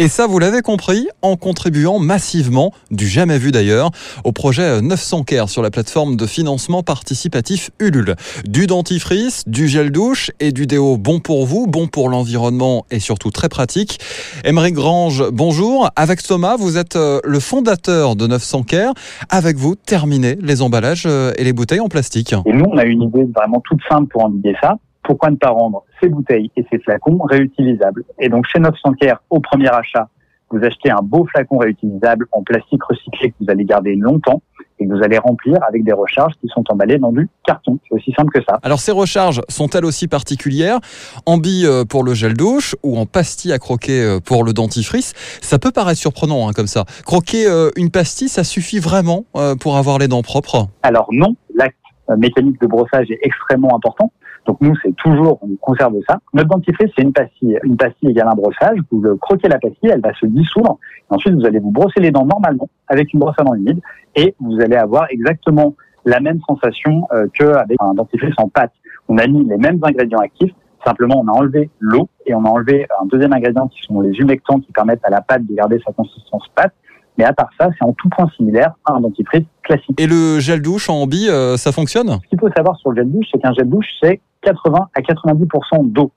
Et 0.00 0.08
ça, 0.08 0.26
vous 0.26 0.38
l'avez 0.38 0.62
compris, 0.62 1.08
en 1.20 1.36
contribuant 1.36 1.98
massivement, 1.98 2.72
du 2.90 3.06
jamais 3.06 3.36
vu 3.36 3.52
d'ailleurs, 3.52 3.90
au 4.24 4.32
projet 4.32 4.80
900 4.80 5.24
Care 5.24 5.50
sur 5.50 5.60
la 5.60 5.70
plateforme 5.70 6.16
de 6.16 6.24
financement 6.24 6.82
participatif 6.82 7.70
Ulule. 7.80 8.14
Du 8.48 8.66
dentifrice, 8.66 9.46
du 9.46 9.68
gel 9.68 9.92
douche 9.92 10.30
et 10.40 10.52
du 10.52 10.66
déo 10.66 10.96
bon 10.96 11.20
pour 11.20 11.44
vous, 11.44 11.66
bon 11.66 11.86
pour 11.86 12.08
l'environnement 12.08 12.86
et 12.90 12.98
surtout 12.98 13.30
très 13.30 13.50
pratique. 13.50 13.98
Émeric 14.42 14.72
Grange, 14.72 15.22
bonjour. 15.34 15.90
Avec 15.96 16.22
Thomas, 16.22 16.56
vous 16.56 16.78
êtes 16.78 16.96
euh, 16.96 17.20
le 17.22 17.38
fondateur 17.38 18.16
de 18.16 18.26
900 18.26 18.62
Care. 18.62 18.94
Avec 19.28 19.58
vous, 19.58 19.74
terminez 19.74 20.38
les 20.40 20.62
emballages 20.62 21.04
euh, 21.04 21.32
et 21.36 21.44
les 21.44 21.52
bouteilles 21.52 21.80
en 21.80 21.88
plastique. 21.88 22.34
Et 22.46 22.54
nous, 22.54 22.64
on 22.72 22.78
a 22.78 22.84
une 22.86 23.02
idée 23.02 23.26
vraiment 23.36 23.60
toute 23.60 23.80
simple 23.90 24.06
pour 24.06 24.24
endiguer 24.24 24.54
ça 24.62 24.78
pourquoi 25.10 25.30
ne 25.30 25.36
pas 25.36 25.50
rendre 25.50 25.82
ces 26.00 26.08
bouteilles 26.08 26.52
et 26.56 26.64
ces 26.70 26.78
flacons 26.78 27.18
réutilisables 27.24 28.04
Et 28.20 28.28
donc 28.28 28.46
chez 28.46 28.60
900 28.60 28.92
Care, 28.92 29.20
au 29.28 29.40
premier 29.40 29.68
achat, 29.68 30.08
vous 30.50 30.62
achetez 30.62 30.88
un 30.88 31.02
beau 31.02 31.26
flacon 31.32 31.58
réutilisable 31.58 32.26
en 32.30 32.44
plastique 32.44 32.80
recyclé 32.84 33.30
que 33.30 33.34
vous 33.40 33.50
allez 33.50 33.64
garder 33.64 33.96
longtemps 33.96 34.40
et 34.78 34.86
que 34.86 34.92
vous 34.92 35.02
allez 35.02 35.18
remplir 35.18 35.58
avec 35.68 35.82
des 35.82 35.92
recharges 35.92 36.34
qui 36.40 36.46
sont 36.46 36.62
emballées 36.68 36.98
dans 36.98 37.10
du 37.10 37.28
carton. 37.44 37.80
C'est 37.88 37.96
aussi 37.96 38.12
simple 38.16 38.30
que 38.32 38.40
ça. 38.48 38.60
Alors 38.62 38.78
ces 38.78 38.92
recharges 38.92 39.40
sont-elles 39.48 39.84
aussi 39.84 40.06
particulières? 40.06 40.78
En 41.26 41.38
billes 41.38 41.66
euh, 41.66 41.84
pour 41.84 42.04
le 42.04 42.14
gel 42.14 42.34
douche 42.34 42.76
ou 42.84 42.96
en 42.96 43.04
pastille 43.04 43.52
à 43.52 43.58
croquer 43.58 44.00
euh, 44.04 44.20
pour 44.20 44.44
le 44.44 44.52
dentifrice? 44.52 45.12
Ça 45.42 45.58
peut 45.58 45.72
paraître 45.72 45.98
surprenant 45.98 46.48
hein, 46.48 46.52
comme 46.54 46.68
ça. 46.68 46.84
Croquer 47.04 47.48
euh, 47.48 47.70
une 47.74 47.90
pastille, 47.90 48.28
ça 48.28 48.44
suffit 48.44 48.78
vraiment 48.78 49.24
pour 49.58 49.76
avoir 49.76 49.98
les 49.98 50.06
dents 50.06 50.22
propres? 50.22 50.68
Alors 50.84 51.08
non, 51.10 51.34
l'acte 51.56 51.74
mécanique 52.16 52.60
de 52.60 52.68
brossage 52.68 53.10
est 53.10 53.18
extrêmement 53.22 53.74
important. 53.74 54.12
Donc 54.46 54.60
nous, 54.60 54.74
c'est 54.82 54.94
toujours, 54.96 55.38
on 55.42 55.54
conserve 55.60 55.94
ça. 56.08 56.18
Notre 56.32 56.48
dentifrice, 56.48 56.90
c'est 56.96 57.02
une 57.02 57.12
pastille. 57.12 57.58
Une 57.62 57.76
pastille 57.76 58.10
égale 58.10 58.28
un 58.28 58.34
brossage. 58.34 58.78
Vous 58.90 59.02
croquez 59.20 59.48
la 59.48 59.58
pastille, 59.58 59.90
elle 59.90 60.00
va 60.00 60.12
se 60.14 60.26
dissoudre. 60.26 60.78
Et 61.10 61.14
ensuite, 61.14 61.34
vous 61.34 61.46
allez 61.46 61.58
vous 61.58 61.70
brosser 61.70 62.00
les 62.00 62.10
dents 62.10 62.26
normalement 62.26 62.68
avec 62.88 63.12
une 63.12 63.20
brosse 63.20 63.36
à 63.38 63.44
dents 63.44 63.54
humide 63.54 63.80
et 64.16 64.34
vous 64.40 64.60
allez 64.60 64.76
avoir 64.76 65.06
exactement 65.10 65.74
la 66.04 66.20
même 66.20 66.40
sensation 66.48 67.06
euh, 67.12 67.26
qu'avec 67.34 67.76
un 67.80 67.94
dentifrice 67.94 68.34
en 68.38 68.48
pâte. 68.48 68.72
On 69.08 69.18
a 69.18 69.26
mis 69.26 69.44
les 69.44 69.56
mêmes 69.56 69.78
ingrédients 69.82 70.18
actifs. 70.18 70.52
Simplement, 70.84 71.22
on 71.22 71.28
a 71.28 71.32
enlevé 71.32 71.68
l'eau 71.78 72.08
et 72.24 72.34
on 72.34 72.44
a 72.44 72.48
enlevé 72.48 72.86
un 73.02 73.06
deuxième 73.06 73.34
ingrédient 73.34 73.68
qui 73.68 73.82
sont 73.82 74.00
les 74.00 74.12
humectants 74.18 74.60
qui 74.60 74.72
permettent 74.72 75.04
à 75.04 75.10
la 75.10 75.20
pâte 75.20 75.46
de 75.46 75.54
garder 75.54 75.78
sa 75.84 75.92
consistance 75.92 76.44
pâte. 76.54 76.72
Mais 77.18 77.24
à 77.24 77.34
part 77.34 77.50
ça, 77.60 77.68
c'est 77.78 77.84
en 77.84 77.92
tout 77.92 78.08
point 78.08 78.30
similaire 78.36 78.72
à 78.86 78.94
un 78.94 79.00
dentifrice 79.00 79.44
classique. 79.62 80.00
Et 80.00 80.06
le 80.06 80.40
gel 80.40 80.62
douche 80.62 80.88
en 80.88 81.06
bille, 81.06 81.28
euh, 81.28 81.58
ça 81.58 81.70
fonctionne? 81.70 82.18
Ce 82.24 82.28
qu'il 82.28 82.40
faut 82.40 82.50
savoir 82.56 82.76
sur 82.78 82.92
le 82.92 83.02
gel 83.02 83.12
douche, 83.12 83.26
c'est 83.30 83.38
qu'un 83.40 83.52
gel 83.52 83.68
douche, 83.68 83.88
c'est 84.02 84.20
80 84.42 84.88
à 84.94 85.00
90% 85.00 85.90
d'eau. 85.90 86.12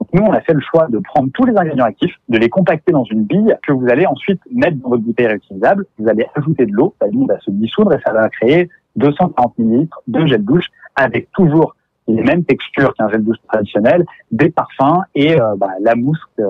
Donc 0.00 0.08
nous, 0.12 0.22
on 0.22 0.32
a 0.32 0.40
fait 0.40 0.54
le 0.54 0.60
choix 0.60 0.86
de 0.88 0.98
prendre 0.98 1.28
tous 1.34 1.44
les 1.44 1.56
ingrédients 1.56 1.84
actifs, 1.84 2.14
de 2.28 2.38
les 2.38 2.48
compacter 2.48 2.92
dans 2.92 3.04
une 3.04 3.24
bille 3.24 3.56
que 3.66 3.72
vous 3.72 3.88
allez 3.88 4.06
ensuite 4.06 4.40
mettre 4.52 4.76
dans 4.76 4.90
votre 4.90 5.02
bouteille 5.02 5.26
réutilisable. 5.26 5.86
Vous 5.98 6.08
allez 6.08 6.26
ajouter 6.36 6.66
de 6.66 6.72
l'eau, 6.72 6.94
la 7.00 7.08
bille 7.08 7.26
va 7.26 7.38
se 7.40 7.50
dissoudre 7.50 7.92
et 7.94 8.00
ça 8.04 8.12
va 8.12 8.28
créer 8.28 8.68
240 8.96 9.58
ml 9.58 9.88
de 10.06 10.26
gel 10.26 10.44
douche 10.44 10.66
avec 10.94 11.30
toujours 11.32 11.74
les 12.08 12.22
mêmes 12.22 12.44
textures 12.44 12.92
qu'un 12.94 13.08
gel 13.10 13.22
douche 13.22 13.36
traditionnel, 13.48 14.04
des 14.32 14.50
parfums 14.50 15.02
et 15.14 15.40
euh, 15.40 15.54
bah, 15.56 15.68
la 15.80 15.94
mousse 15.94 16.18
que, 16.36 16.42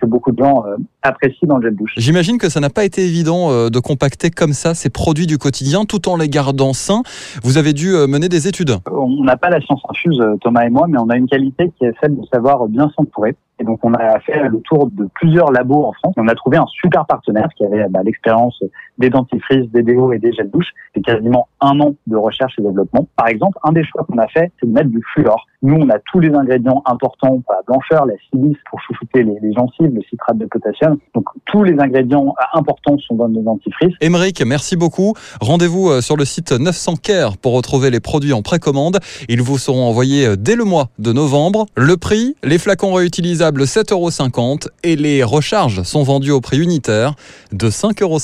que, 0.00 0.06
beaucoup 0.06 0.32
de 0.32 0.42
gens 0.42 0.64
euh, 0.66 0.76
apprécient 1.02 1.48
dans 1.48 1.58
le 1.58 1.68
gel 1.68 1.76
douche. 1.76 1.92
J'imagine 1.96 2.38
que 2.38 2.48
ça 2.48 2.60
n'a 2.60 2.70
pas 2.70 2.84
été 2.84 3.02
évident 3.04 3.50
euh, 3.50 3.70
de 3.70 3.78
compacter 3.78 4.30
comme 4.30 4.52
ça 4.52 4.74
ces 4.74 4.90
produits 4.90 5.26
du 5.26 5.38
quotidien 5.38 5.84
tout 5.84 6.08
en 6.08 6.16
les 6.16 6.28
gardant 6.28 6.72
sains. 6.72 7.02
Vous 7.42 7.58
avez 7.58 7.72
dû 7.72 7.92
mener 7.92 8.28
des 8.28 8.48
études. 8.48 8.76
On 8.90 9.24
n'a 9.24 9.36
pas 9.36 9.50
la 9.50 9.60
science 9.60 9.82
infuse, 9.88 10.20
Thomas 10.40 10.66
et 10.66 10.70
moi, 10.70 10.86
mais 10.88 10.98
on 10.98 11.08
a 11.08 11.16
une 11.16 11.28
qualité 11.28 11.72
qui 11.78 11.84
est 11.84 11.94
celle 12.00 12.16
de 12.16 12.22
savoir 12.32 12.66
bien 12.66 12.90
s'entourer. 12.96 13.36
Et 13.60 13.64
donc, 13.64 13.80
on 13.84 13.94
a 13.94 14.18
fait 14.20 14.48
le 14.48 14.60
tour 14.60 14.88
de 14.90 15.08
plusieurs 15.14 15.52
labos 15.52 15.84
en 15.84 15.92
France. 15.92 16.14
On 16.16 16.28
a 16.28 16.34
trouvé 16.34 16.56
un 16.56 16.66
super 16.66 17.06
partenaire 17.06 17.48
qui 17.56 17.64
avait 17.64 17.86
bah, 17.88 18.00
l'expérience 18.02 18.60
des 18.98 19.10
dentifrices, 19.10 19.70
des 19.70 19.82
déos 19.82 20.12
et 20.12 20.18
des 20.18 20.32
gels 20.32 20.50
douche. 20.50 20.68
C'est 20.94 21.02
quasiment 21.02 21.48
un 21.60 21.78
an 21.80 21.94
de 22.06 22.16
recherche 22.16 22.54
et 22.58 22.62
développement. 22.62 23.06
Par 23.16 23.28
exemple, 23.28 23.58
un 23.62 23.72
des 23.72 23.84
choix 23.84 24.04
qu'on 24.04 24.18
a 24.18 24.26
fait, 24.28 24.52
c'est 24.60 24.66
de 24.66 24.72
mettre 24.72 24.90
du 24.90 25.00
fluor. 25.12 25.46
Nous, 25.62 25.76
on 25.76 25.88
a 25.88 25.98
tous 26.12 26.20
les 26.20 26.34
ingrédients 26.34 26.82
importants, 26.84 27.42
la 27.48 27.62
blancheur, 27.66 28.06
la 28.06 28.14
silice 28.30 28.56
pour 28.68 28.80
chouchouter 28.82 29.22
les, 29.22 29.52
gencives, 29.54 29.94
le 29.94 30.02
citrate 30.02 30.36
de 30.36 30.46
potassium. 30.46 30.98
Donc, 31.14 31.24
tous 31.46 31.62
les 31.62 31.78
ingrédients 31.80 32.34
importants 32.52 32.98
sont 32.98 33.14
dans 33.14 33.28
nos 33.28 33.40
dentifrices. 33.40 33.94
Émeric, 34.00 34.44
merci 34.44 34.76
beaucoup. 34.76 35.14
Rendez-vous 35.40 35.88
euh, 35.88 36.00
sur 36.00 36.16
le 36.16 36.24
site 36.24 36.52
900 36.52 36.96
Care 37.02 37.38
pour 37.38 37.54
retrouver 37.54 37.90
les 37.90 38.00
produits 38.00 38.32
en 38.32 38.42
précommande. 38.42 38.98
Ils 39.28 39.42
vous 39.42 39.58
seront 39.58 39.84
envoyés 39.84 40.26
euh, 40.26 40.36
dès 40.36 40.56
le 40.56 40.64
mois 40.64 40.88
de 40.98 41.12
novembre. 41.12 41.66
Le 41.76 41.96
prix, 41.96 42.36
les 42.44 42.58
flacons 42.58 42.92
réutilisables 42.92 43.53
7,50 43.62 43.92
euros 43.92 44.58
et 44.82 44.96
les 44.96 45.22
recharges 45.22 45.84
sont 45.84 46.02
vendues 46.02 46.32
au 46.32 46.40
prix 46.40 46.58
unitaire 46.58 47.14
de 47.52 47.70
5,50 47.70 48.02
euros. 48.02 48.18